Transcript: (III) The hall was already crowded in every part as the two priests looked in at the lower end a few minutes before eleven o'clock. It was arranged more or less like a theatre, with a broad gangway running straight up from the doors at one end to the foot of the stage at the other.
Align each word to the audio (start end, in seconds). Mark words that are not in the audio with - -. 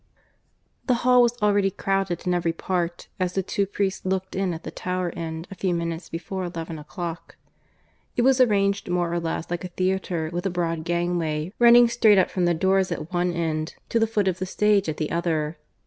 (III) 0.85 0.87
The 0.87 0.93
hall 0.95 1.21
was 1.21 1.37
already 1.43 1.69
crowded 1.69 2.25
in 2.25 2.33
every 2.33 2.53
part 2.53 3.07
as 3.19 3.33
the 3.33 3.43
two 3.43 3.67
priests 3.67 4.03
looked 4.03 4.35
in 4.35 4.51
at 4.51 4.63
the 4.63 4.73
lower 4.83 5.11
end 5.11 5.47
a 5.51 5.55
few 5.55 5.75
minutes 5.75 6.09
before 6.09 6.43
eleven 6.43 6.79
o'clock. 6.79 7.35
It 8.17 8.23
was 8.23 8.41
arranged 8.41 8.89
more 8.89 9.13
or 9.13 9.19
less 9.19 9.51
like 9.51 9.63
a 9.63 9.67
theatre, 9.67 10.31
with 10.33 10.47
a 10.47 10.49
broad 10.49 10.85
gangway 10.85 11.53
running 11.59 11.87
straight 11.87 12.17
up 12.17 12.31
from 12.31 12.45
the 12.45 12.55
doors 12.55 12.91
at 12.91 13.13
one 13.13 13.31
end 13.33 13.75
to 13.89 13.99
the 13.99 14.07
foot 14.07 14.27
of 14.27 14.39
the 14.39 14.47
stage 14.47 14.89
at 14.89 14.97
the 14.97 15.11
other. 15.11 15.57